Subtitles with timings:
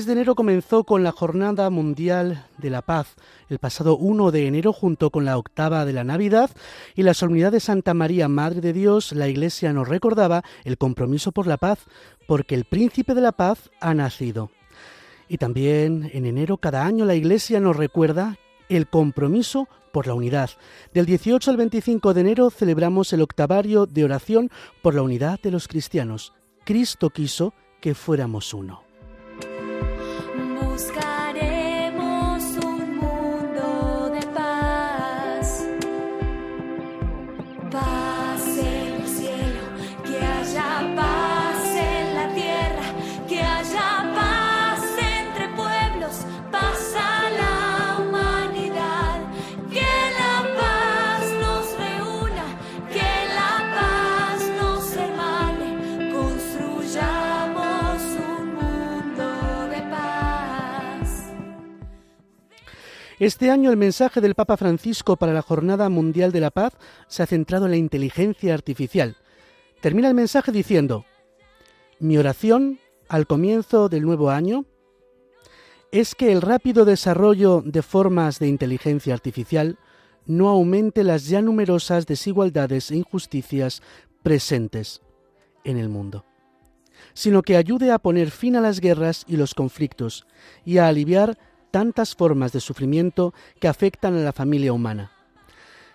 [0.00, 3.16] Mes de enero comenzó con la Jornada Mundial de la Paz,
[3.50, 6.48] el pasado 1 de enero junto con la octava de la Navidad
[6.94, 11.32] y la solemnidad de Santa María, Madre de Dios, la Iglesia nos recordaba el compromiso
[11.32, 11.80] por la paz,
[12.26, 14.50] porque el príncipe de la paz ha nacido.
[15.28, 18.38] Y también en enero cada año la Iglesia nos recuerda
[18.70, 20.48] el compromiso por la unidad.
[20.94, 25.50] Del 18 al 25 de enero celebramos el octavario de oración por la unidad de
[25.50, 26.32] los cristianos.
[26.64, 28.89] Cristo quiso que fuéramos uno.
[30.80, 31.09] sky.
[63.20, 66.72] Este año el mensaje del Papa Francisco para la Jornada Mundial de la Paz
[67.06, 69.18] se ha centrado en la inteligencia artificial.
[69.82, 71.04] Termina el mensaje diciendo,
[71.98, 72.78] mi oración
[73.10, 74.64] al comienzo del nuevo año
[75.92, 79.76] es que el rápido desarrollo de formas de inteligencia artificial
[80.24, 83.82] no aumente las ya numerosas desigualdades e injusticias
[84.22, 85.02] presentes
[85.64, 86.24] en el mundo,
[87.12, 90.26] sino que ayude a poner fin a las guerras y los conflictos
[90.64, 91.36] y a aliviar
[91.70, 95.12] tantas formas de sufrimiento que afectan a la familia humana.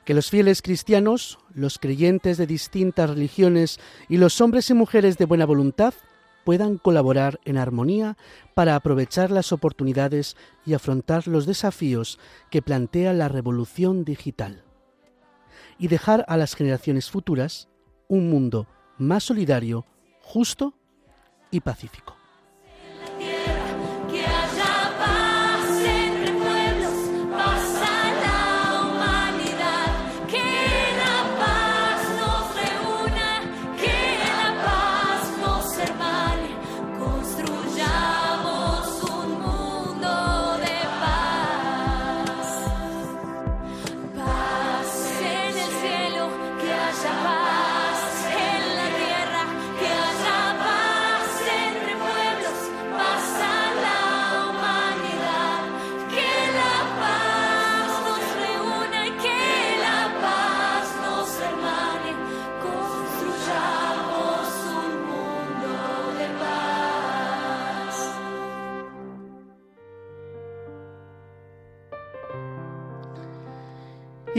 [0.06, 5.26] Que los fieles cristianos, los creyentes de distintas religiones y los hombres y mujeres de
[5.26, 5.94] buena voluntad
[6.44, 8.18] puedan colaborar en armonía
[8.54, 12.20] para aprovechar las oportunidades y afrontar los desafíos
[12.52, 14.64] que plantea la revolución digital.
[15.80, 17.68] Y dejar a las generaciones futuras
[18.08, 19.86] un mundo más solidario,
[20.22, 20.76] justo
[21.52, 22.16] y pacífico.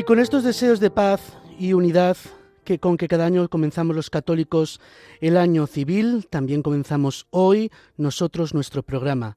[0.06, 1.20] Con estos deseos de paz
[1.58, 2.16] y unidad
[2.64, 4.80] que con que cada año comenzamos los católicos
[5.20, 9.36] el año civil, también comenzamos hoy nosotros nuestro programa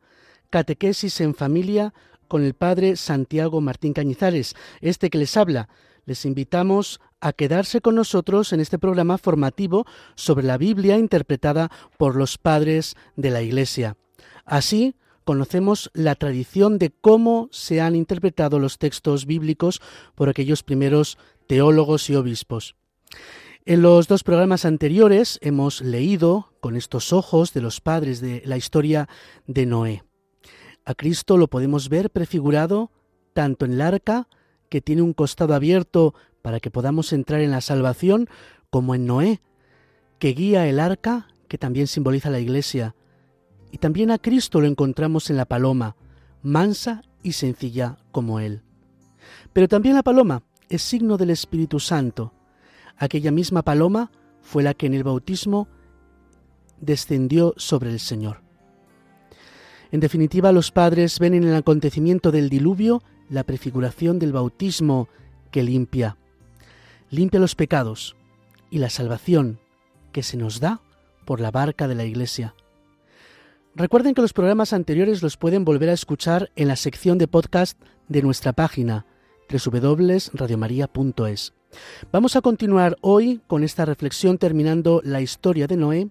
[0.52, 1.96] Catequesis en familia
[2.28, 5.70] con el padre Santiago Martín Cañizares, este que les habla.
[6.06, 12.16] Les invitamos a quedarse con nosotros en este programa formativo sobre la Biblia interpretada por
[12.16, 13.98] los padres de la Iglesia.
[14.46, 14.96] Así,
[15.30, 19.80] conocemos la tradición de cómo se han interpretado los textos bíblicos
[20.16, 22.76] por aquellos primeros teólogos y obispos.
[23.64, 28.58] En los dos programas anteriores hemos leído con estos ojos de los padres de la
[28.58, 29.08] historia
[29.46, 30.04] de Noé.
[30.84, 32.90] A Cristo lo podemos ver prefigurado
[33.34, 34.28] tanto en el arca,
[34.68, 38.30] que tiene un costado abierto para que podamos entrar en la salvación,
[38.72, 39.42] como en Noé,
[40.18, 42.96] que guía el arca, que también simboliza la iglesia,
[43.72, 45.96] y también a Cristo lo encontramos en la paloma,
[46.42, 48.62] mansa y sencilla como Él.
[49.54, 52.34] Pero también la paloma es signo del Espíritu Santo.
[52.98, 54.12] Aquella misma paloma
[54.42, 55.68] fue la que en el bautismo
[56.80, 58.42] descendió sobre el Señor.
[59.92, 65.10] En definitiva, los padres ven en el acontecimiento del diluvio la prefiguración del bautismo
[65.52, 66.18] que limpia.
[67.10, 68.16] Limpia los pecados
[68.70, 69.60] y la salvación
[70.12, 70.82] que se nos da
[71.26, 72.56] por la barca de la Iglesia.
[73.80, 77.80] Recuerden que los programas anteriores los pueden volver a escuchar en la sección de podcast
[78.10, 79.06] de nuestra página
[79.50, 81.54] www.radiomaria.es.
[82.12, 86.10] Vamos a continuar hoy con esta reflexión terminando la historia de Noé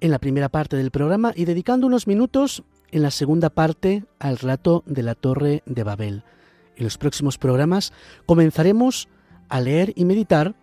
[0.00, 4.36] en la primera parte del programa y dedicando unos minutos en la segunda parte al
[4.36, 6.22] relato de la Torre de Babel.
[6.76, 7.94] En los próximos programas
[8.26, 9.08] comenzaremos
[9.48, 10.54] a leer y meditar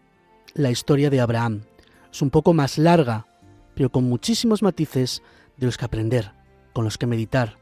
[0.53, 1.63] la historia de Abraham.
[2.11, 3.25] Es un poco más larga,
[3.73, 5.23] pero con muchísimos matices
[5.57, 6.31] de los que aprender,
[6.73, 7.57] con los que meditar,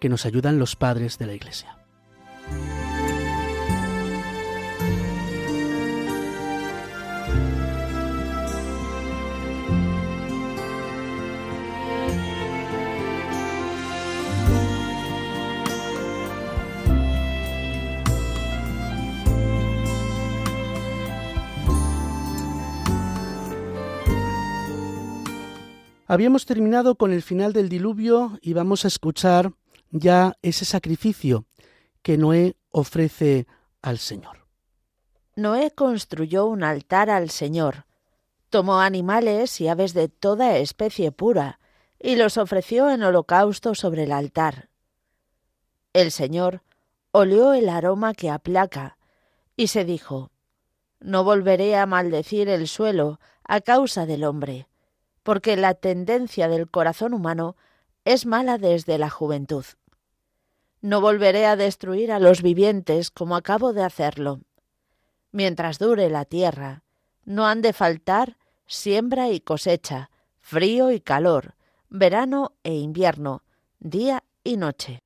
[0.00, 1.78] que nos ayudan los padres de la Iglesia.
[26.08, 29.52] Habíamos terminado con el final del diluvio y vamos a escuchar
[29.90, 31.46] ya ese sacrificio
[32.02, 33.48] que Noé ofrece
[33.82, 34.46] al Señor.
[35.34, 37.86] Noé construyó un altar al Señor,
[38.50, 41.58] tomó animales y aves de toda especie pura,
[41.98, 44.68] y los ofreció en holocausto sobre el altar.
[45.92, 46.62] El Señor
[47.10, 48.96] olió el aroma que aplaca,
[49.56, 50.30] y se dijo,
[51.00, 54.68] No volveré a maldecir el suelo a causa del hombre
[55.26, 57.56] porque la tendencia del corazón humano
[58.04, 59.64] es mala desde la juventud.
[60.80, 64.38] No volveré a destruir a los vivientes como acabo de hacerlo.
[65.32, 66.84] Mientras dure la tierra,
[67.24, 68.36] no han de faltar
[68.68, 71.56] siembra y cosecha, frío y calor,
[71.88, 73.42] verano e invierno,
[73.80, 75.00] día y noche.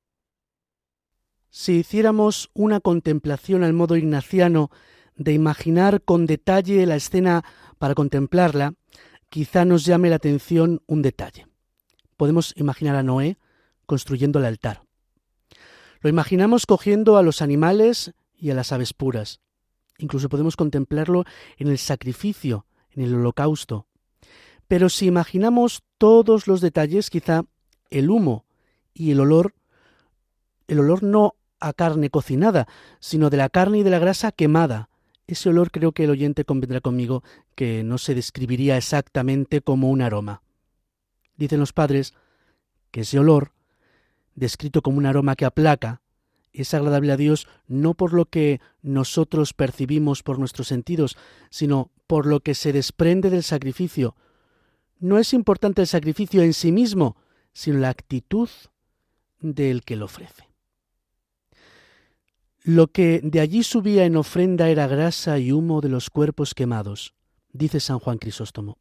[1.49, 4.69] Si hiciéramos una contemplación al modo ignaciano
[5.15, 7.43] de imaginar con detalle la escena
[7.79, 8.75] para contemplarla,
[9.31, 11.47] quizá nos llame la atención un detalle.
[12.17, 13.37] Podemos imaginar a Noé
[13.85, 14.83] construyendo el altar.
[16.01, 19.39] Lo imaginamos cogiendo a los animales y a las aves puras.
[19.97, 21.23] Incluso podemos contemplarlo
[21.57, 23.87] en el sacrificio, en el holocausto.
[24.67, 27.43] Pero si imaginamos todos los detalles, quizá
[27.89, 28.45] el humo
[28.93, 29.53] y el olor,
[30.67, 32.67] el olor no a carne cocinada,
[32.99, 34.89] sino de la carne y de la grasa quemada,
[35.33, 37.23] ese olor creo que el oyente convendrá conmigo
[37.55, 40.41] que no se describiría exactamente como un aroma.
[41.37, 42.13] Dicen los padres
[42.91, 43.53] que ese olor,
[44.35, 46.01] descrito como un aroma que aplaca,
[46.53, 51.17] es agradable a Dios no por lo que nosotros percibimos por nuestros sentidos,
[51.49, 54.15] sino por lo que se desprende del sacrificio.
[54.99, 57.15] No es importante el sacrificio en sí mismo,
[57.53, 58.49] sino la actitud
[59.39, 60.50] del que lo ofrece.
[62.63, 67.15] Lo que de allí subía en ofrenda era grasa y humo de los cuerpos quemados,
[67.53, 68.77] dice San Juan Crisóstomo,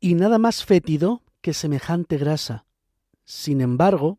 [0.00, 2.64] y nada más fétido que semejante grasa.
[3.26, 4.18] Sin embargo,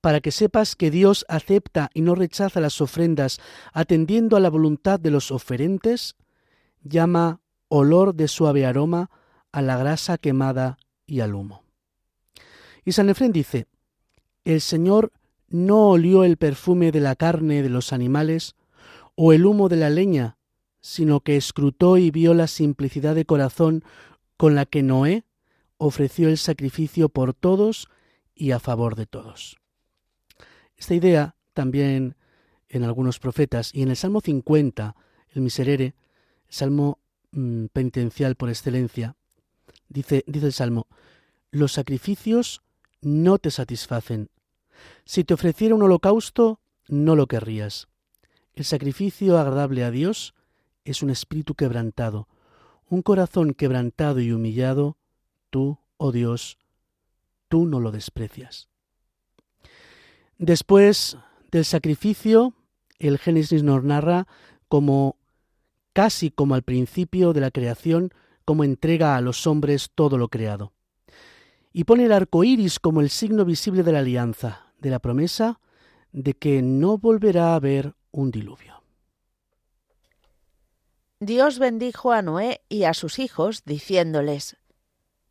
[0.00, 3.38] para que sepas que Dios acepta y no rechaza las ofrendas
[3.72, 6.16] atendiendo a la voluntad de los oferentes,
[6.82, 9.10] llama olor de suave aroma
[9.52, 11.62] a la grasa quemada y al humo.
[12.84, 13.66] Y San Efrén dice,
[14.44, 15.12] el Señor
[15.48, 18.54] no olió el perfume de la carne de los animales
[19.14, 20.36] o el humo de la leña,
[20.80, 23.82] sino que escrutó y vio la simplicidad de corazón
[24.36, 25.24] con la que Noé
[25.78, 27.88] ofreció el sacrificio por todos
[28.34, 29.58] y a favor de todos.
[30.76, 32.16] Esta idea también
[32.68, 34.94] en algunos profetas y en el Salmo 50,
[35.30, 35.94] el Miserere,
[36.48, 36.98] el Salmo
[37.32, 39.16] mm, penitencial por excelencia,
[39.88, 40.86] dice, dice el Salmo,
[41.50, 42.62] los sacrificios
[43.00, 44.28] no te satisfacen,
[45.08, 47.88] si te ofreciera un holocausto, no lo querrías.
[48.52, 50.34] El sacrificio agradable a Dios
[50.84, 52.28] es un espíritu quebrantado,
[52.90, 54.98] un corazón quebrantado y humillado,
[55.48, 56.58] tú, oh Dios,
[57.48, 58.68] tú no lo desprecias.
[60.36, 61.16] Después
[61.50, 62.52] del sacrificio,
[62.98, 64.26] el Génesis nos narra
[64.68, 65.16] como
[65.94, 68.12] casi como al principio de la creación,
[68.44, 70.74] como entrega a los hombres todo lo creado.
[71.72, 75.60] Y pone el arco iris como el signo visible de la alianza, de la promesa
[76.12, 78.82] de que no volverá a haber un diluvio.
[81.20, 84.56] Dios bendijo a Noé y a sus hijos, diciéndoles,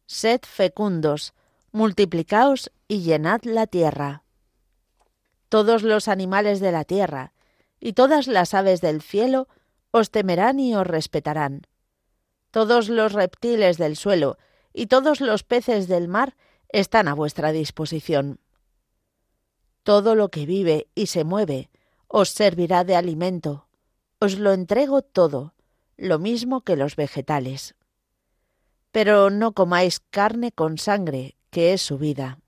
[0.06, 1.34] Sed fecundos,
[1.72, 4.24] multiplicaos y llenad la tierra.
[5.50, 7.34] Todos los animales de la tierra
[7.80, 9.48] y todas las aves del cielo
[9.92, 11.68] os temerán y os respetarán.
[12.52, 14.38] Todos los reptiles del suelo
[14.74, 16.36] y todos los peces del mar
[16.70, 18.40] están a vuestra disposición.
[19.88, 21.70] Todo lo que vive y se mueve
[22.10, 23.70] os servirá de alimento.
[24.20, 25.54] Os lo entrego todo,
[25.96, 27.74] lo mismo que los vegetales.
[28.92, 32.40] Pero no comáis carne con sangre, que es su vida.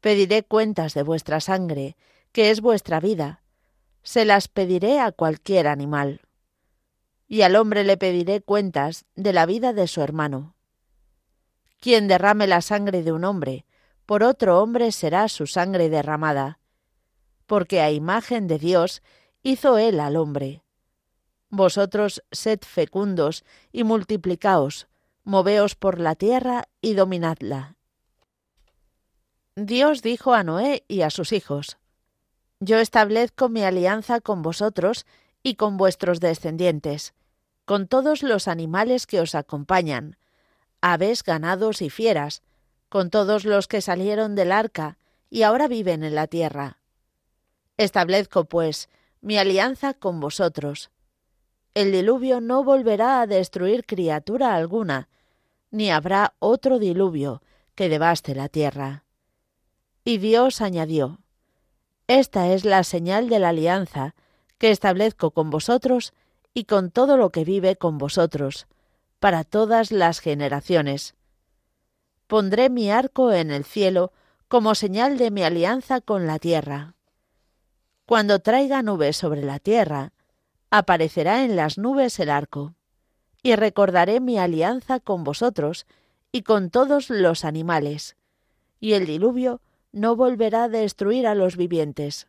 [0.00, 1.94] Pediré cuentas de vuestra sangre,
[2.32, 3.42] que es vuestra vida.
[4.02, 6.22] Se las pediré a cualquier animal.
[7.26, 10.54] Y al hombre le pediré cuentas de la vida de su hermano.
[11.80, 13.66] Quien derrame la sangre de un hombre,
[14.08, 16.58] por otro hombre será su sangre derramada,
[17.44, 19.02] porque a imagen de Dios
[19.42, 20.62] hizo él al hombre.
[21.50, 24.88] Vosotros sed fecundos y multiplicaos,
[25.24, 27.76] moveos por la tierra y dominadla.
[29.56, 31.76] Dios dijo a Noé y a sus hijos,
[32.60, 35.04] Yo establezco mi alianza con vosotros
[35.42, 37.12] y con vuestros descendientes,
[37.66, 40.16] con todos los animales que os acompañan,
[40.80, 42.42] aves, ganados y fieras,
[42.88, 44.98] con todos los que salieron del arca
[45.30, 46.78] y ahora viven en la tierra.
[47.76, 48.88] Establezco, pues,
[49.20, 50.90] mi alianza con vosotros.
[51.74, 55.08] El diluvio no volverá a destruir criatura alguna,
[55.70, 57.42] ni habrá otro diluvio
[57.74, 59.04] que devaste la tierra.
[60.04, 61.20] Y Dios añadió,
[62.06, 64.14] Esta es la señal de la alianza
[64.56, 66.14] que establezco con vosotros
[66.54, 68.66] y con todo lo que vive con vosotros,
[69.20, 71.14] para todas las generaciones.
[72.28, 74.12] Pondré mi arco en el cielo
[74.48, 76.94] como señal de mi alianza con la tierra.
[78.04, 80.12] Cuando traiga nubes sobre la tierra,
[80.70, 82.74] aparecerá en las nubes el arco,
[83.42, 85.86] y recordaré mi alianza con vosotros
[86.30, 88.16] y con todos los animales,
[88.78, 92.28] y el diluvio no volverá a destruir a los vivientes.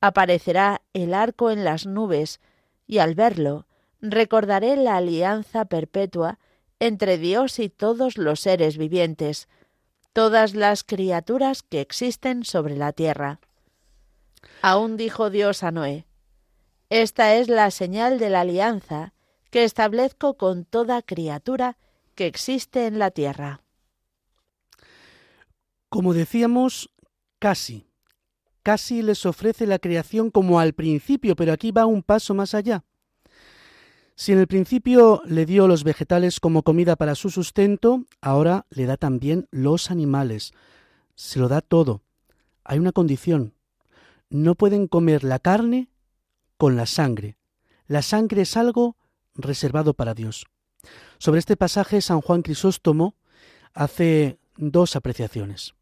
[0.00, 2.40] Aparecerá el arco en las nubes,
[2.86, 3.66] y al verlo
[4.00, 6.38] recordaré la alianza perpetua
[6.80, 9.48] entre Dios y todos los seres vivientes,
[10.12, 13.40] todas las criaturas que existen sobre la tierra.
[14.62, 16.06] Aún dijo Dios a Noé,
[16.88, 19.12] Esta es la señal de la alianza
[19.50, 21.76] que establezco con toda criatura
[22.14, 23.62] que existe en la tierra.
[25.88, 26.90] Como decíamos,
[27.38, 27.88] casi,
[28.62, 32.84] casi les ofrece la creación como al principio, pero aquí va un paso más allá.
[34.20, 38.84] Si en el principio le dio los vegetales como comida para su sustento, ahora le
[38.84, 40.52] da también los animales.
[41.14, 42.02] Se lo da todo.
[42.62, 43.54] Hay una condición.
[44.28, 45.88] No pueden comer la carne
[46.58, 47.38] con la sangre.
[47.86, 48.98] La sangre es algo
[49.36, 50.44] reservado para Dios.
[51.16, 53.14] Sobre este pasaje San Juan Crisóstomo
[53.72, 55.72] hace dos apreciaciones.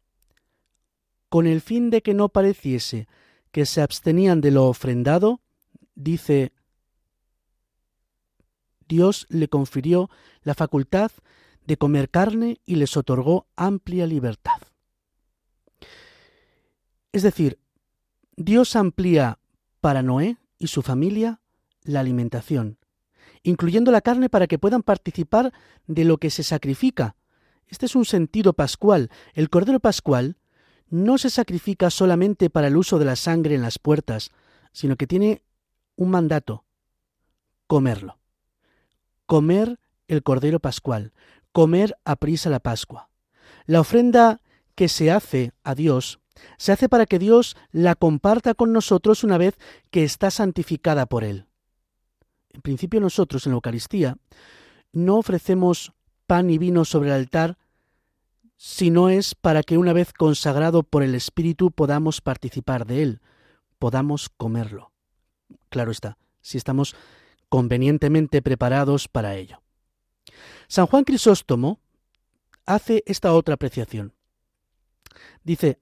[1.27, 3.09] Con el fin de que no pareciese
[3.51, 5.41] que se abstenían de lo ofrendado,
[5.93, 6.53] dice
[8.89, 10.09] Dios le confirió
[10.41, 11.11] la facultad
[11.65, 14.59] de comer carne y les otorgó amplia libertad.
[17.11, 17.59] Es decir,
[18.35, 19.39] Dios amplía
[19.79, 21.39] para Noé y su familia
[21.83, 22.79] la alimentación,
[23.43, 25.53] incluyendo la carne para que puedan participar
[25.85, 27.15] de lo que se sacrifica.
[27.67, 29.11] Este es un sentido pascual.
[29.33, 30.37] El Cordero Pascual
[30.89, 34.31] no se sacrifica solamente para el uso de la sangre en las puertas,
[34.71, 35.43] sino que tiene
[35.95, 36.65] un mandato,
[37.67, 38.18] comerlo
[39.29, 41.13] comer el Cordero Pascual,
[41.51, 43.11] comer a prisa la Pascua.
[43.67, 44.41] La ofrenda
[44.73, 46.19] que se hace a Dios
[46.57, 49.55] se hace para que Dios la comparta con nosotros una vez
[49.91, 51.45] que está santificada por Él.
[52.49, 54.17] En principio nosotros en la Eucaristía
[54.93, 55.93] no ofrecemos
[56.25, 57.59] pan y vino sobre el altar
[58.57, 63.21] si no es para que una vez consagrado por el Espíritu podamos participar de Él,
[63.77, 64.91] podamos comerlo.
[65.69, 66.95] Claro está, si estamos
[67.49, 69.61] convenientemente preparados para ello.
[70.67, 71.79] San Juan Crisóstomo
[72.65, 74.13] hace esta otra apreciación.
[75.43, 75.79] Dice,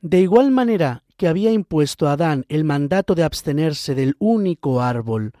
[0.00, 5.32] de igual manera que había impuesto a Adán el mandato de abstenerse del único árbol,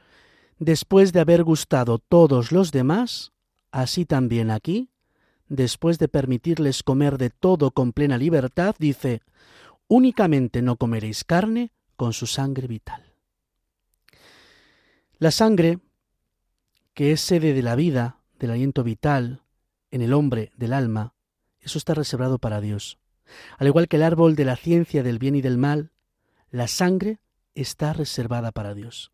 [0.58, 3.32] después de haber gustado todos los demás,
[3.70, 4.90] así también aquí,
[5.48, 9.22] después de permitirles comer de todo con plena libertad, dice,
[9.88, 13.05] únicamente no comeréis carne con su sangre vital.
[15.18, 15.78] La sangre,
[16.92, 19.42] que es sede de la vida, del aliento vital,
[19.90, 21.14] en el hombre, del alma,
[21.58, 22.98] eso está reservado para Dios.
[23.56, 25.90] Al igual que el árbol de la ciencia del bien y del mal,
[26.50, 27.18] la sangre
[27.54, 29.10] está reservada para Dios.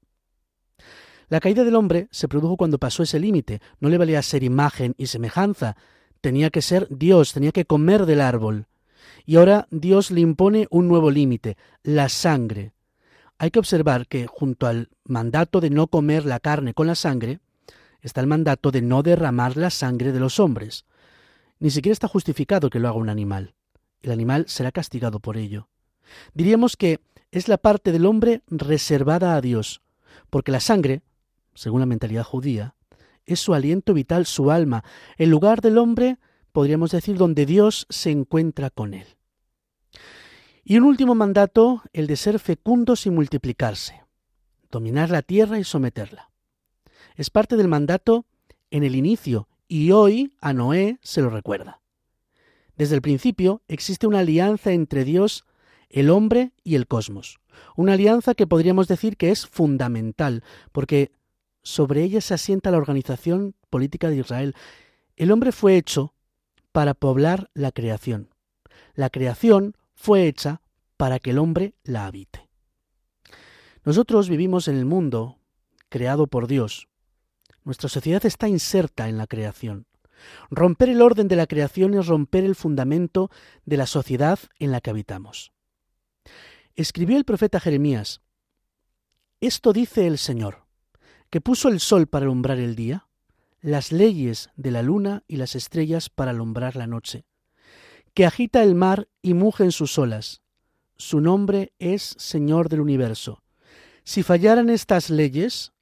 [1.29, 3.61] La caída del hombre se produjo cuando pasó ese límite.
[3.79, 5.77] No le valía ser imagen y semejanza.
[6.21, 8.67] Tenía que ser Dios, tenía que comer del árbol.
[9.25, 12.73] Y ahora Dios le impone un nuevo límite, la sangre.
[13.43, 17.41] Hay que observar que junto al mandato de no comer la carne con la sangre,
[18.01, 20.85] está el mandato de no derramar la sangre de los hombres.
[21.59, 23.57] Ni siquiera está justificado que lo haga un animal.
[24.03, 25.67] el animal será castigado por ello.
[26.35, 27.01] Diríamos que
[27.33, 29.83] es la parte del hombre reservada a Dios,
[30.31, 31.03] porque la sangre,
[31.53, 32.77] según la mentalidad judía,
[33.27, 34.85] es su aliento vital, su alma,
[35.17, 36.19] el lugar del hombre,
[36.53, 39.17] podríamos decir, donde Dios se encuentra con él.
[40.65, 44.05] Y un último mandato, el de ser fecundos y multiplicarse,
[44.71, 46.31] dominar la tierra y someterla.
[47.17, 48.27] Es parte del mandato
[48.71, 51.81] en el inicio y hoy a Noé se lo recuerda.
[52.77, 55.45] Desde el principio existe una alianza entre Dios,
[55.91, 57.41] el hombre y el cosmos.
[57.77, 61.11] Una alianza que podríamos decir que es fundamental, porque
[61.63, 64.55] sobre ella se asienta la organización política de Israel.
[65.17, 66.15] El hombre fue hecho
[66.71, 68.31] para poblar la creación.
[68.95, 70.63] La creación fue hecha
[70.97, 72.49] para que el hombre la habite.
[73.85, 75.39] Nosotros vivimos en el mundo
[75.89, 76.89] creado por Dios.
[77.63, 79.87] Nuestra sociedad está inserta en la creación.
[80.51, 83.31] Romper el orden de la creación es romper el fundamento
[83.65, 85.53] de la sociedad en la que habitamos.
[86.75, 88.23] Escribió el profeta Jeremías,
[89.41, 90.67] Esto dice el Señor,
[91.31, 93.07] que puso el sol para alumbrar el día,
[93.61, 97.25] las leyes de la luna y las estrellas para alumbrar la noche,
[98.15, 100.43] que agita el mar y muge en sus olas.
[100.97, 103.43] Su nombre es Señor del universo.
[104.05, 105.73] Si fallaran estas leyes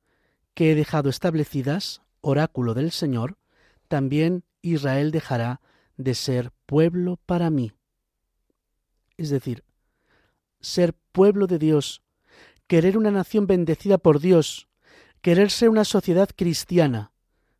[0.54, 3.38] que he dejado establecidas, oráculo del Señor,
[3.88, 5.60] también Israel dejará
[5.96, 7.72] de ser pueblo para mí.
[9.16, 9.64] Es decir,
[10.60, 12.02] ser pueblo de Dios,
[12.66, 14.68] querer una nación bendecida por Dios,
[15.20, 17.12] querer ser una sociedad cristiana,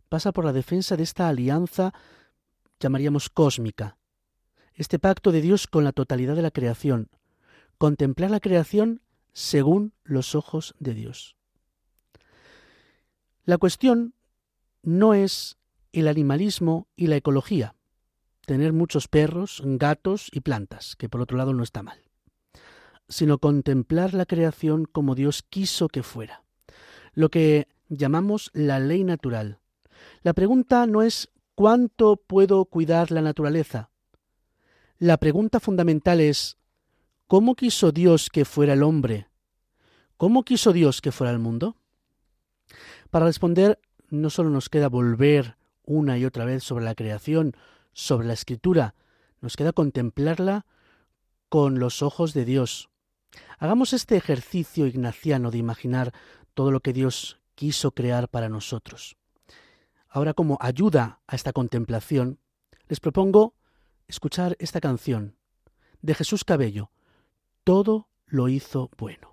[0.09, 1.93] pasa por la defensa de esta alianza,
[2.79, 3.99] llamaríamos cósmica,
[4.81, 7.11] este pacto de Dios con la totalidad de la creación,
[7.77, 9.03] contemplar la creación
[9.35, 11.37] según los ojos de Dios.
[13.45, 14.15] La cuestión
[14.83, 15.59] no es
[15.93, 17.75] el animalismo y la ecología.
[18.47, 21.99] Tener muchos perros, gatos y plantas, que por otro lado no está mal.
[23.07, 26.43] Sino contemplar la creación como Dios quiso que fuera.
[27.13, 29.59] Lo que llamamos la ley natural.
[30.23, 33.90] La pregunta no es ¿cuánto puedo cuidar la naturaleza?
[35.01, 36.59] La pregunta fundamental es
[37.27, 39.29] ¿cómo quiso Dios que fuera el hombre?
[40.19, 41.79] ¿Cómo quiso Dios que fuera el mundo?
[43.09, 47.57] Para responder no solo nos queda volver una y otra vez sobre la creación,
[47.95, 48.95] sobre la escritura.
[49.41, 50.67] Nos queda contemplarla
[51.49, 52.91] con los ojos de Dios.
[53.59, 56.13] Hagamos este ejercicio ignaciano de imaginar
[56.53, 59.17] todo lo que Dios quiso crear para nosotros.
[60.11, 62.39] Ahora, como ayuda a esta contemplación,
[62.87, 63.55] les propongo
[64.11, 65.37] escuchar esta canción
[66.03, 66.91] de Jesús Cabello.
[67.65, 69.31] Todo lo hizo bueno.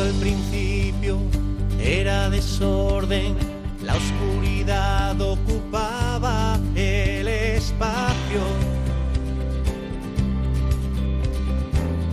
[0.00, 1.18] al principio
[1.80, 3.36] era desorden,
[3.84, 5.87] la oscuridad ocupaba el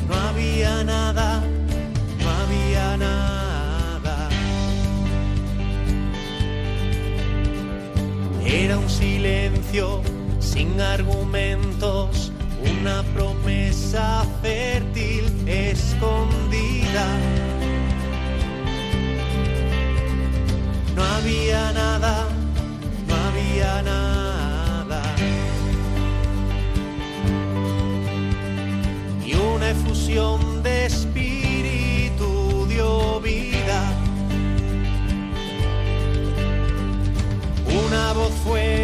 [0.08, 1.41] No había nada,
[2.19, 4.30] no había nada.
[8.45, 10.01] Era un silencio
[10.39, 14.74] sin argumentos, una promesa fértil
[38.45, 38.74] fue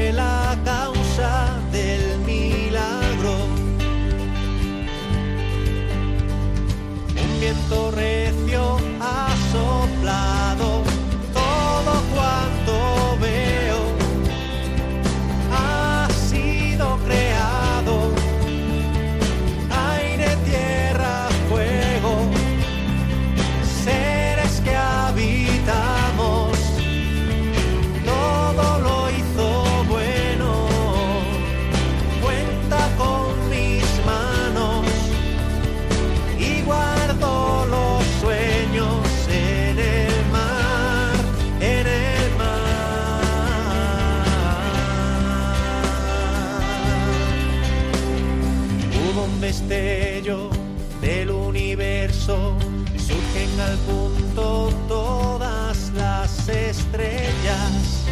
[52.21, 58.05] y surgen al punto todas las estrellas.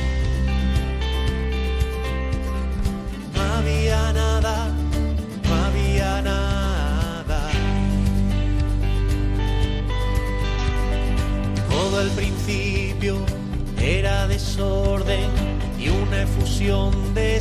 [3.35, 4.67] No había nada,
[5.43, 7.49] no había nada.
[11.69, 13.17] Todo al principio
[13.79, 15.29] era desorden
[15.77, 17.38] y una efusión de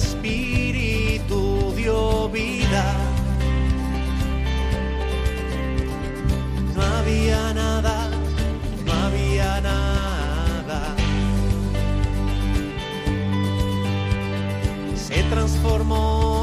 [15.61, 16.38] transformó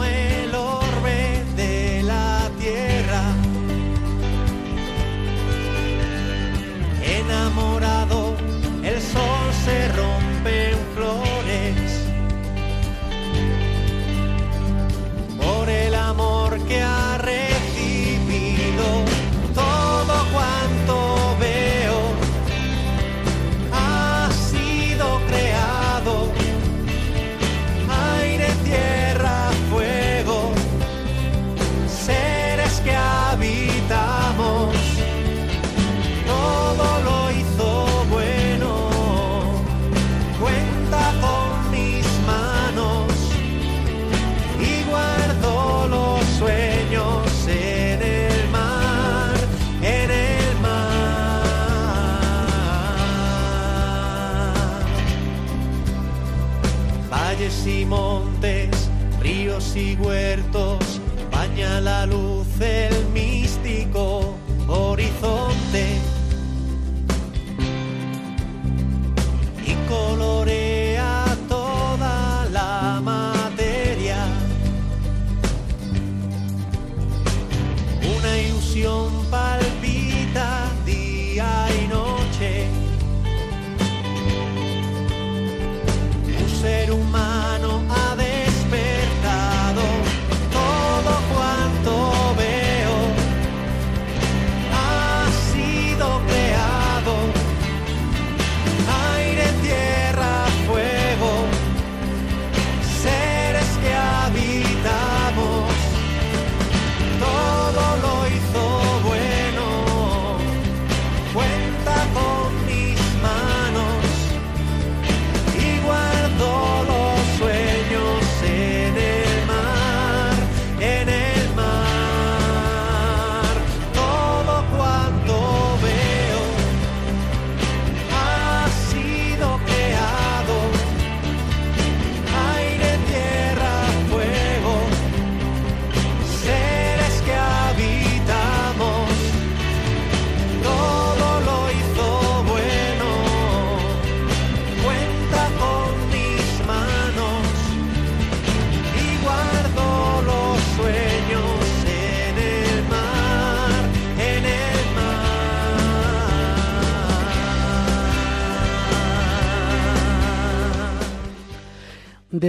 [59.75, 62.47] y huertos, baña la luz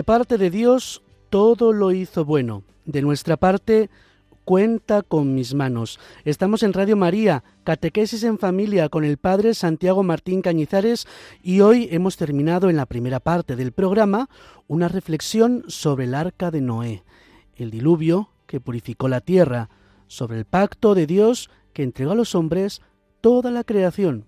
[0.06, 2.62] parte de Dios, todo lo hizo bueno.
[2.84, 3.90] De nuestra parte,
[4.44, 5.98] cuenta con mis manos.
[6.24, 11.08] Estamos en Radio María, Catequesis en Familia, con el Padre Santiago Martín Cañizares
[11.42, 14.30] y hoy hemos terminado en la primera parte del programa
[14.68, 17.02] una reflexión sobre el arca de Noé,
[17.56, 19.70] el diluvio que purificó la tierra,
[20.06, 22.80] sobre el pacto de Dios que entregó a los hombres
[23.20, 24.24] toda la creación.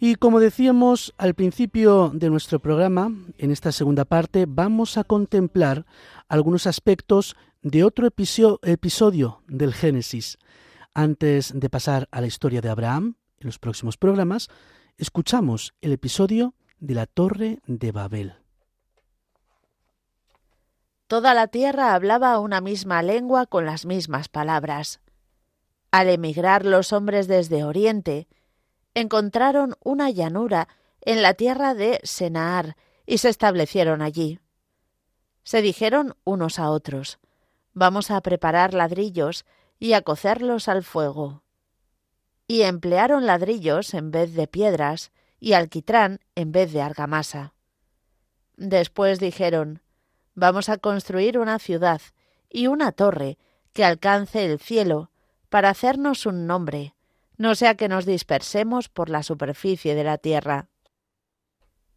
[0.00, 5.86] Y como decíamos al principio de nuestro programa, en esta segunda parte vamos a contemplar
[6.28, 10.38] algunos aspectos de otro episo- episodio del Génesis.
[10.94, 14.48] Antes de pasar a la historia de Abraham, en los próximos programas,
[14.98, 18.34] escuchamos el episodio de la Torre de Babel.
[21.08, 25.00] Toda la tierra hablaba una misma lengua con las mismas palabras.
[25.90, 28.28] Al emigrar los hombres desde Oriente,
[28.94, 30.68] encontraron una llanura
[31.00, 34.40] en la tierra de Senaar y se establecieron allí.
[35.42, 37.18] Se dijeron unos a otros,
[37.72, 39.46] vamos a preparar ladrillos
[39.78, 41.42] y a cocerlos al fuego.
[42.46, 47.54] Y emplearon ladrillos en vez de piedras y alquitrán en vez de argamasa.
[48.56, 49.82] Después dijeron,
[50.34, 52.00] vamos a construir una ciudad
[52.50, 53.38] y una torre
[53.72, 55.10] que alcance el cielo
[55.48, 56.94] para hacernos un nombre,
[57.38, 60.68] no sea que nos dispersemos por la superficie de la tierra.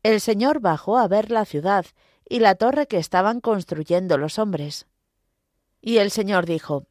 [0.03, 1.85] El Señor bajó a ver la ciudad
[2.29, 4.87] y la torre que estaban construyendo los hombres.
[5.81, 6.85] Y el Señor dijo,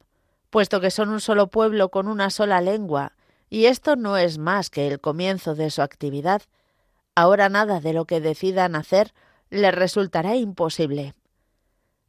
[0.50, 3.14] Puesto que son un solo pueblo con una sola lengua,
[3.48, 6.42] y esto no es más que el comienzo de su actividad,
[7.14, 9.14] ahora nada de lo que decidan hacer
[9.48, 11.14] les resultará imposible.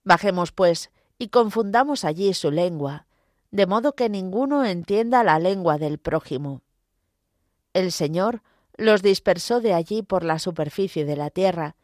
[0.03, 3.05] Bajemos, pues, y confundamos allí su lengua,
[3.51, 6.61] de modo que ninguno entienda la lengua del prójimo.
[7.73, 8.41] El Señor
[8.77, 11.75] los dispersó de allí por la superficie de la tierra,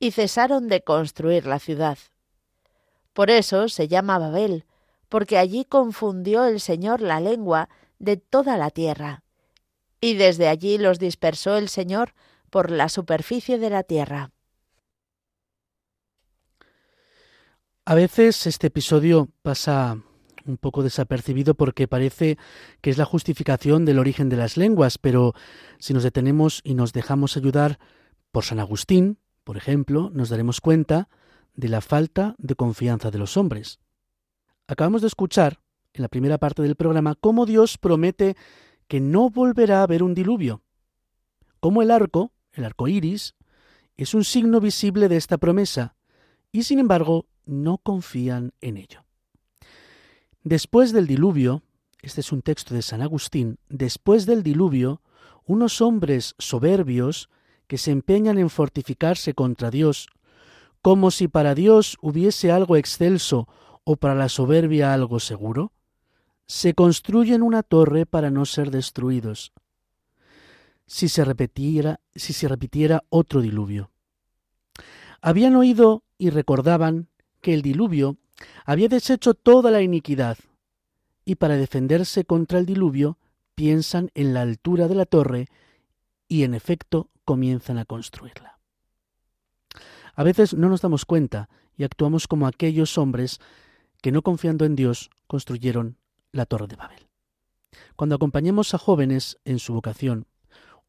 [0.00, 1.98] y cesaron de construir la ciudad.
[3.12, 4.64] Por eso se llama Babel,
[5.08, 9.24] porque allí confundió el Señor la lengua de toda la tierra,
[10.00, 12.14] y desde allí los dispersó el Señor
[12.50, 14.30] por la superficie de la tierra.
[17.84, 19.96] A veces este episodio pasa
[20.48, 22.38] un poco desapercibido porque parece
[22.80, 25.34] que es la justificación del origen de las lenguas, pero
[25.78, 27.78] si nos detenemos y nos dejamos ayudar
[28.32, 31.08] por San Agustín, por ejemplo, nos daremos cuenta
[31.54, 33.80] de la falta de confianza de los hombres.
[34.66, 35.60] Acabamos de escuchar,
[35.92, 38.36] en la primera parte del programa, cómo Dios promete
[38.86, 40.62] que no volverá a haber un diluvio.
[41.60, 43.34] Cómo el arco, el arco iris,
[43.96, 45.96] es un signo visible de esta promesa,
[46.52, 49.07] y sin embargo no confían en ello.
[50.48, 51.62] Después del diluvio,
[52.00, 55.02] este es un texto de San Agustín, después del diluvio,
[55.44, 57.28] unos hombres soberbios
[57.66, 60.08] que se empeñan en fortificarse contra Dios,
[60.80, 63.46] como si para Dios hubiese algo excelso
[63.84, 65.72] o para la soberbia algo seguro,
[66.46, 69.52] se construyen una torre para no ser destruidos.
[70.86, 73.90] Si se repitiera, si se repitiera otro diluvio.
[75.20, 77.08] Habían oído y recordaban
[77.42, 78.16] que el diluvio
[78.64, 80.38] había deshecho toda la iniquidad,
[81.24, 83.18] y para defenderse contra el diluvio
[83.54, 85.48] piensan en la altura de la torre
[86.28, 88.58] y en efecto comienzan a construirla.
[90.14, 93.40] A veces no nos damos cuenta y actuamos como aquellos hombres
[94.00, 95.96] que no confiando en Dios construyeron
[96.32, 97.08] la torre de Babel.
[97.96, 100.26] Cuando acompañemos a jóvenes en su vocación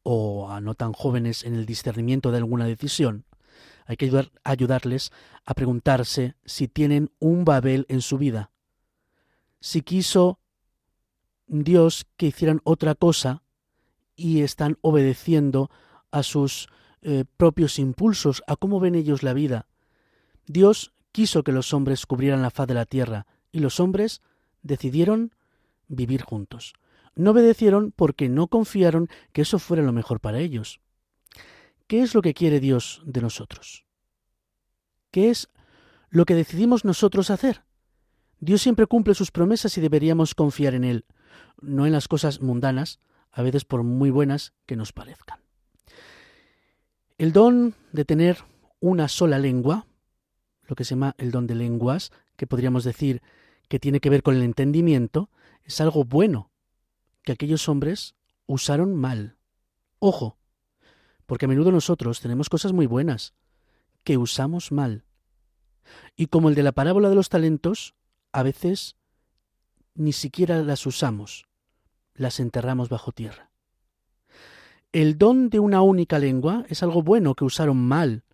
[0.02, 3.24] o a no tan jóvenes en el discernimiento de alguna decisión,
[3.90, 5.10] hay que ayudarles
[5.44, 8.52] a preguntarse si tienen un Babel en su vida.
[9.58, 10.38] Si quiso
[11.48, 13.42] Dios que hicieran otra cosa
[14.14, 15.72] y están obedeciendo
[16.12, 16.68] a sus
[17.02, 19.66] eh, propios impulsos, a cómo ven ellos la vida.
[20.46, 24.22] Dios quiso que los hombres cubrieran la faz de la tierra y los hombres
[24.62, 25.34] decidieron
[25.88, 26.74] vivir juntos.
[27.16, 30.80] No obedecieron porque no confiaron que eso fuera lo mejor para ellos.
[31.90, 33.84] ¿Qué es lo que quiere Dios de nosotros?
[35.10, 35.48] ¿Qué es
[36.08, 37.64] lo que decidimos nosotros hacer?
[38.38, 41.04] Dios siempre cumple sus promesas y deberíamos confiar en Él,
[41.60, 43.00] no en las cosas mundanas,
[43.32, 45.40] a veces por muy buenas que nos parezcan.
[47.18, 48.38] El don de tener
[48.78, 49.88] una sola lengua,
[50.68, 53.20] lo que se llama el don de lenguas, que podríamos decir
[53.68, 55.28] que tiene que ver con el entendimiento,
[55.64, 56.52] es algo bueno,
[57.24, 58.14] que aquellos hombres
[58.46, 59.38] usaron mal.
[59.98, 60.39] Ojo,
[61.30, 63.34] porque a menudo nosotros tenemos cosas muy buenas
[64.02, 65.04] que usamos mal.
[66.16, 67.94] Y como el de la parábola de los talentos,
[68.32, 68.96] a veces
[69.94, 71.46] ni siquiera las usamos,
[72.14, 73.52] las enterramos bajo tierra.
[74.90, 78.24] El don de una única lengua es algo bueno que usaron mal,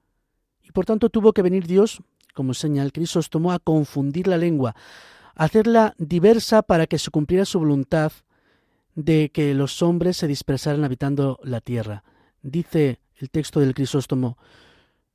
[0.62, 2.00] y por tanto tuvo que venir Dios,
[2.32, 4.74] como señal Crisóstomo, a confundir la lengua,
[5.34, 8.12] a hacerla diversa para que se cumpliera su voluntad
[8.94, 12.02] de que los hombres se dispersaran habitando la tierra
[12.46, 14.38] dice el texto del Crisóstomo,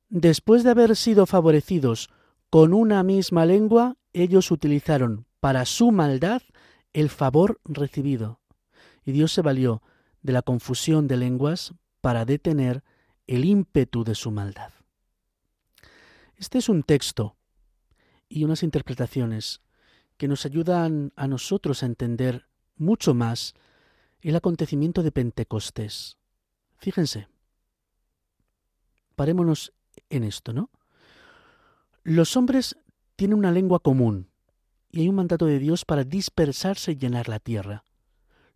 [0.08, 2.10] después de haber sido favorecidos
[2.50, 6.42] con una misma lengua, ellos utilizaron para su maldad
[6.92, 8.40] el favor recibido.
[9.04, 9.82] Y Dios se valió
[10.20, 12.84] de la confusión de lenguas para detener
[13.26, 14.72] el ímpetu de su maldad.
[16.36, 17.36] Este es un texto
[18.28, 19.62] y unas interpretaciones
[20.16, 23.54] que nos ayudan a nosotros a entender mucho más
[24.20, 26.18] el acontecimiento de Pentecostés.
[26.82, 27.28] Fíjense,
[29.14, 29.72] parémonos
[30.10, 30.68] en esto, ¿no?
[32.02, 32.76] Los hombres
[33.14, 34.32] tienen una lengua común
[34.90, 37.84] y hay un mandato de Dios para dispersarse y llenar la tierra.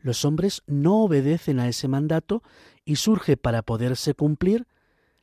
[0.00, 2.42] Los hombres no obedecen a ese mandato
[2.84, 4.66] y surge para poderse cumplir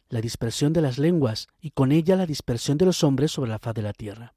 [0.08, 3.60] la dispersión de las lenguas y con ella la dispersión de los hombres sobre la
[3.60, 4.34] faz de la tierra.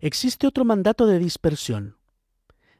[0.00, 1.96] Existe otro mandato de dispersión.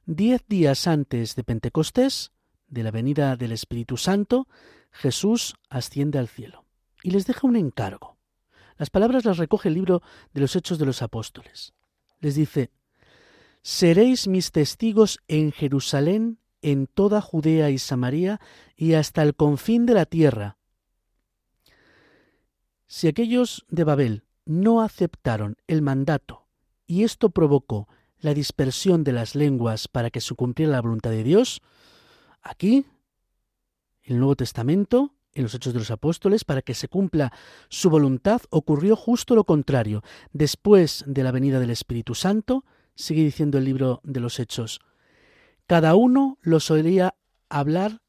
[0.05, 2.33] Diez días antes de Pentecostés,
[2.73, 4.49] de la venida del Espíritu Santo,
[4.91, 6.65] Jesús asciende al cielo
[7.03, 8.17] y les deja un encargo.
[8.79, 11.75] Las palabras las recoge el libro de los Hechos de los Apóstoles.
[12.21, 12.71] Les dice,
[13.61, 18.41] Seréis mis testigos en Jerusalén, en toda Judea y Samaria,
[18.75, 20.57] y hasta el confín de la tierra.
[22.87, 26.47] Si aquellos de Babel no aceptaron el mandato,
[26.87, 31.23] y esto provocó la dispersión de las lenguas para que se cumpliera la voluntad de
[31.23, 31.61] Dios,
[32.43, 32.85] Aquí,
[34.03, 37.33] el Nuevo Testamento, en los Hechos de los Apóstoles, para que se cumpla
[37.69, 40.03] su voluntad, ocurrió justo lo contrario.
[40.33, 44.81] Después de la venida del Espíritu Santo, sigue diciendo el libro de los Hechos,
[45.67, 47.15] cada uno lo solía
[47.49, 48.03] hablar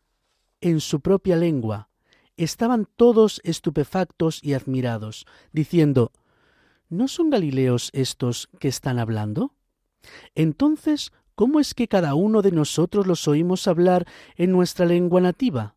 [0.62, 1.90] en su propia lengua.
[2.36, 6.12] Estaban todos estupefactos y admirados, diciendo,
[6.90, 9.54] ¿No son Galileos estos que están hablando?
[10.36, 15.76] Entonces, ¿cómo es que cada uno de nosotros los oímos hablar en nuestra lengua nativa?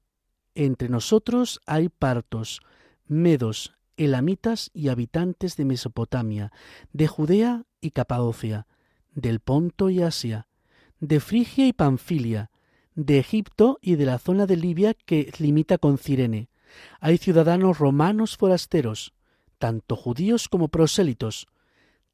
[0.55, 2.61] Entre nosotros hay partos,
[3.07, 6.53] medos, elamitas y habitantes de Mesopotamia,
[6.92, 8.66] de Judea y Capadocia,
[9.14, 10.47] del Ponto y Asia,
[11.01, 12.51] de Frigia y Panfilia,
[12.95, 16.49] de Egipto y de la zona de Libia que limita con Cirene.
[17.01, 19.12] Hay ciudadanos romanos forasteros,
[19.59, 21.47] tanto judíos como prosélitos.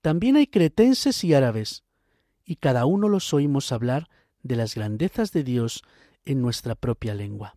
[0.00, 1.84] También hay cretenses y árabes,
[2.44, 4.08] y cada uno los oímos hablar
[4.42, 5.82] de las grandezas de Dios
[6.24, 7.56] en nuestra propia lengua.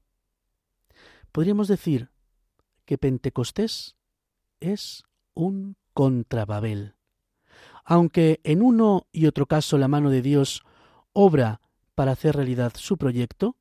[1.32, 2.10] Podríamos decir
[2.86, 3.95] que Pentecostés
[4.60, 6.95] es un contrababel.
[7.84, 10.63] Aunque en uno y otro caso la mano de Dios
[11.13, 11.62] obra
[11.93, 13.58] para hacer realidad su proyecto,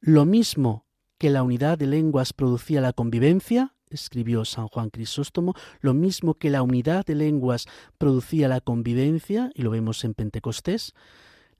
[0.00, 0.86] lo mismo
[1.18, 6.50] que la unidad de lenguas producía la convivencia, escribió San Juan Crisóstomo, lo mismo que
[6.50, 7.66] la unidad de lenguas
[7.98, 10.94] producía la convivencia, y lo vemos en Pentecostés,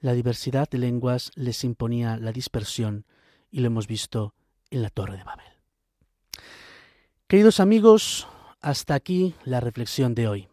[0.00, 3.04] la diversidad de lenguas les imponía la dispersión,
[3.50, 4.34] y lo hemos visto
[4.70, 5.46] en la Torre de Babel.
[7.26, 8.26] Queridos amigos,
[8.60, 10.48] hasta aquí la reflexión de hoy.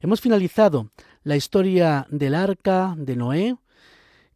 [0.00, 0.90] Hemos finalizado
[1.22, 3.56] la historia del arca de Noé,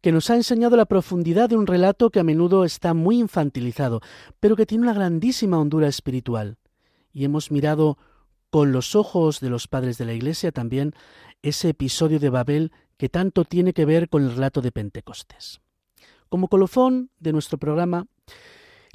[0.01, 4.01] que nos ha enseñado la profundidad de un relato que a menudo está muy infantilizado,
[4.39, 6.57] pero que tiene una grandísima hondura espiritual.
[7.15, 7.97] Y hemos mirado
[8.49, 10.93] con los ojos de los padres de la Iglesia también
[11.41, 15.61] ese episodio de Babel que tanto tiene que ver con el relato de Pentecostés.
[16.27, 18.07] Como colofón de nuestro programa,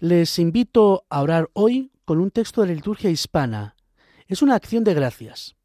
[0.00, 3.74] les invito a orar hoy con un texto de la liturgia hispana.
[4.26, 5.56] Es una acción de gracias,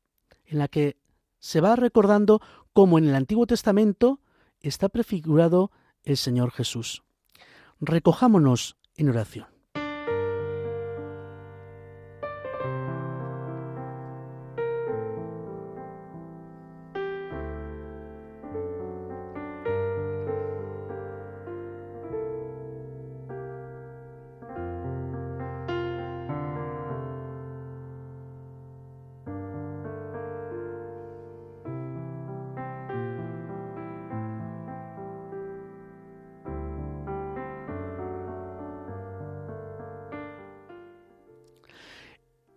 [0.45, 0.95] en la que
[1.39, 2.39] se va recordando
[2.71, 4.21] cómo en el Antiguo Testamento
[4.61, 5.71] está prefigurado
[6.03, 7.03] el Señor Jesús.
[7.81, 9.54] Recojámonos en oración.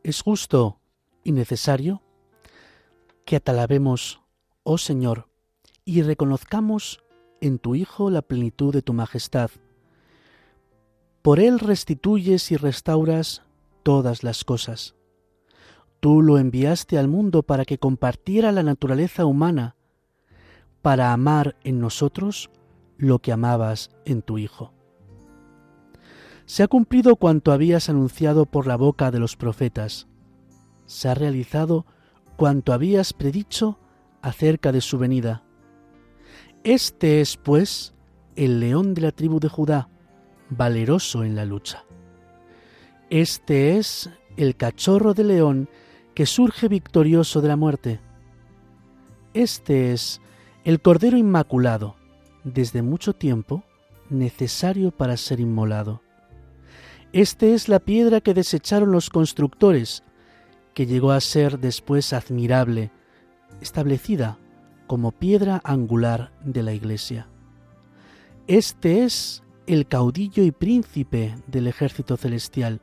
[0.09, 0.81] Es justo
[1.23, 2.01] y necesario
[3.27, 4.23] que atalabemos,
[4.62, 5.29] oh Señor,
[5.85, 7.05] y reconozcamos
[7.42, 9.51] en tu Hijo la plenitud de tu majestad.
[11.21, 13.42] Por Él restituyes y restauras
[13.83, 14.94] todas las cosas.
[16.01, 19.77] Tú lo enviaste al mundo para que compartiera la naturaleza humana,
[20.81, 22.49] para amar en nosotros
[22.97, 24.73] lo que amabas en tu Hijo
[26.48, 30.08] se ha cumplido cuanto habías anunciado por la boca de los profetas.
[30.87, 31.84] Se ha realizado
[32.37, 33.78] cuanto habías predicho
[34.22, 35.42] acerca de su venida.
[36.64, 37.94] Este es, pues,
[38.34, 39.90] el león de la tribu de Judá,
[40.48, 41.84] valeroso en la lucha.
[43.11, 44.08] Este es
[44.38, 45.68] el cachorro de león
[46.14, 48.00] que surge victorioso de la muerte.
[49.34, 50.22] Este es
[50.64, 51.96] el Cordero Inmaculado,
[52.42, 53.64] desde mucho tiempo
[54.08, 56.08] necesario para ser inmolado.
[57.12, 60.03] Este es la piedra que desecharon los constructores,
[60.75, 62.90] que llegó a ser después admirable,
[63.62, 64.38] establecida
[64.87, 67.27] como piedra angular de la Iglesia.
[68.47, 72.83] Este es el caudillo y príncipe del ejército celestial.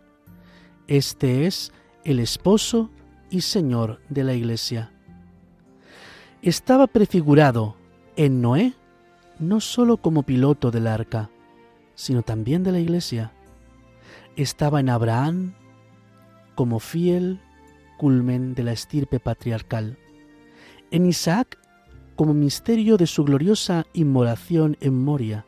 [0.87, 1.71] Este es
[2.03, 2.89] el esposo
[3.29, 4.91] y señor de la Iglesia.
[6.41, 7.75] Estaba prefigurado
[8.15, 8.73] en Noé
[9.37, 11.29] no sólo como piloto del arca,
[11.93, 13.34] sino también de la Iglesia
[14.35, 15.53] estaba en Abraham
[16.55, 17.39] como fiel
[17.97, 19.97] culmen de la estirpe patriarcal,
[20.91, 21.57] en Isaac
[22.15, 25.45] como misterio de su gloriosa inmolación en Moria,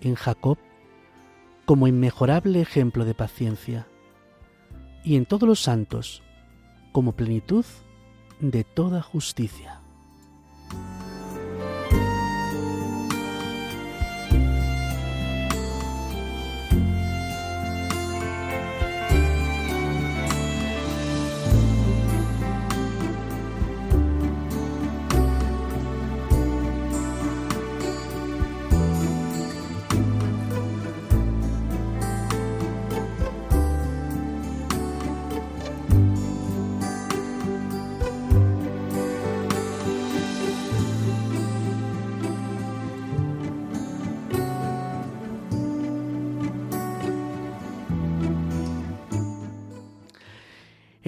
[0.00, 0.58] en Jacob
[1.64, 3.86] como inmejorable ejemplo de paciencia,
[5.04, 6.22] y en todos los santos
[6.92, 7.64] como plenitud
[8.40, 9.79] de toda justicia.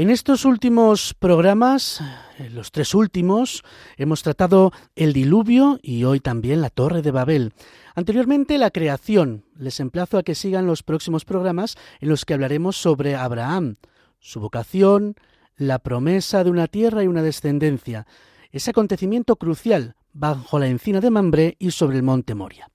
[0.03, 2.01] En estos últimos programas,
[2.37, 3.63] eh, los tres últimos,
[3.97, 7.53] hemos tratado el diluvio y hoy también la Torre de Babel.
[7.95, 9.45] Anteriormente la creación.
[9.57, 13.77] Les emplazo a que sigan los próximos programas en los que hablaremos sobre Abraham,
[14.19, 15.15] su vocación,
[15.57, 18.09] la promesa de una tierra y una descendencia,
[18.51, 22.69] ese acontecimiento crucial bajo la encina de Mambré y sobre el monte Moria.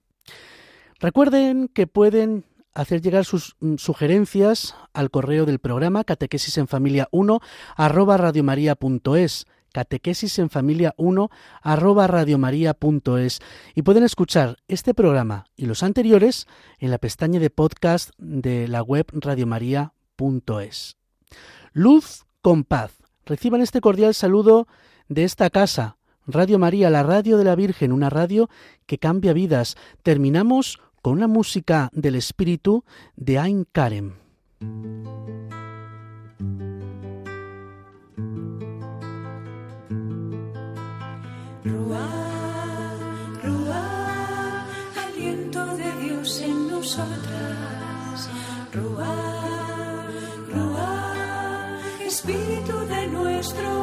[1.01, 2.45] Recuerden que pueden
[2.77, 7.39] hacer llegar sus mm, sugerencias al correo del programa catequesis en familia 1
[7.75, 11.29] arroba radiomaria.es catequesis en familia 1
[11.63, 13.39] arroba radiomaria.es
[13.73, 16.47] y pueden escuchar este programa y los anteriores
[16.77, 20.97] en la pestaña de podcast de la web radiomaria.es.
[21.73, 22.91] Luz con paz.
[23.25, 24.67] Reciban este cordial saludo
[25.09, 25.97] de esta casa,
[26.27, 28.49] Radio María, la radio de la Virgen, una radio
[28.85, 29.75] que cambia vidas.
[30.03, 32.83] Terminamos con una música del espíritu
[33.15, 34.13] de Ain Karem.
[44.97, 48.29] aliento de Dios en nosotras.
[48.73, 49.15] Ruá,
[50.53, 53.76] Ruá, espíritu de nuestro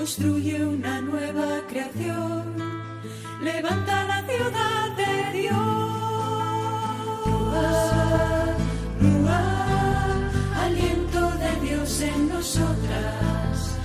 [0.00, 2.56] Construye una nueva creación.
[3.42, 5.56] Levanta la ciudad de Dios.
[9.02, 9.44] Ruá,
[10.64, 13.76] aliento de Dios en nosotras.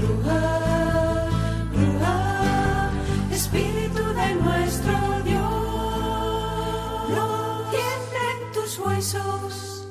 [0.00, 1.28] Ruá,
[1.74, 2.90] Ruá,
[3.30, 7.10] espíritu de nuestro Dios.
[7.10, 7.26] No
[7.74, 9.86] tiemblen tus huesos,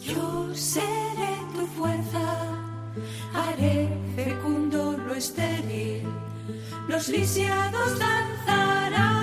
[0.00, 2.24] yo seré tu fuerza.
[3.34, 4.57] Haré fecundo lo
[5.18, 6.04] estéril,
[6.88, 9.17] los lisiados danzarán.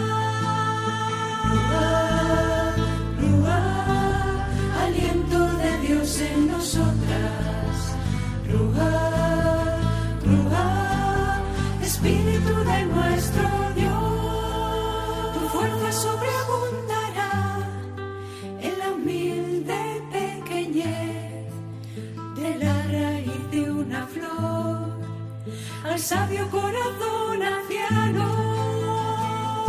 [25.96, 28.28] Al sabio corazón anciano.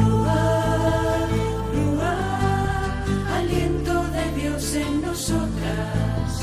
[0.00, 1.28] Ruá,
[1.72, 2.16] Ruá,
[3.38, 6.42] aliento de Dios en nosotras.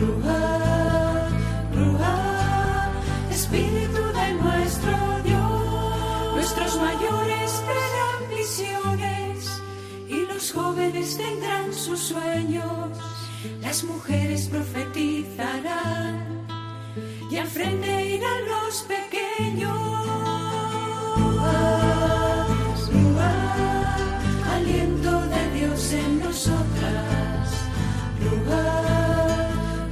[0.00, 1.28] Ruá,
[1.74, 2.90] Ruá,
[3.30, 6.34] espíritu de nuestro Dios.
[6.36, 9.62] Nuestros mayores verán visiones
[10.08, 12.88] y los jóvenes tendrán sus sueños.
[13.60, 16.39] Las mujeres profetizarán
[17.30, 19.78] y al frente irán los pequeños.
[22.92, 23.96] Ruá,
[24.54, 27.48] aliento de Dios en nosotras.
[28.20, 29.50] Ruá,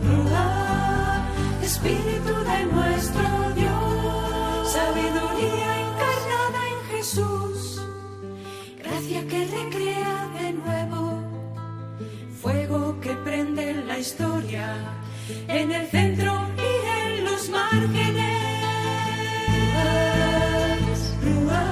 [0.08, 1.28] Ruá,
[1.62, 4.72] espíritu de nuestro Dios.
[4.72, 7.82] Sabiduría encarnada en Jesús.
[8.82, 11.22] Gracia que recrea de nuevo.
[12.42, 14.74] Fuego que prende la historia
[15.48, 16.37] en el centro
[17.58, 18.38] márgenes.
[21.26, 21.66] Ruá,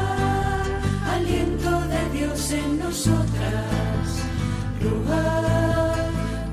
[1.14, 4.04] aliento de Dios en nosotras.
[4.84, 5.26] Ruá,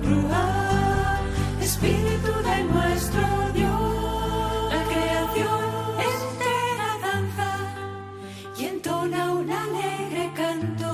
[0.09, 0.47] Ruá,
[1.61, 3.25] espíritu de nuestro
[3.59, 4.73] Dios.
[4.73, 5.61] La creación
[6.11, 7.51] entera danza
[8.59, 10.91] y entona un alegre canto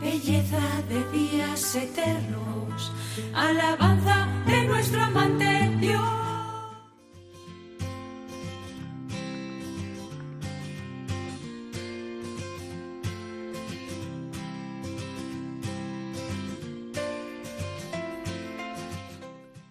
[0.00, 2.92] belleza de días eternos,
[3.34, 4.16] alabanza
[4.46, 6.21] de nuestro amante Dios.